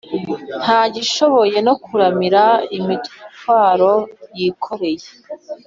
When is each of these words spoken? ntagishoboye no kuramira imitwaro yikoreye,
ntagishoboye 0.61 1.57
no 1.67 1.73
kuramira 1.83 2.43
imitwaro 2.77 3.93
yikoreye, 4.37 5.09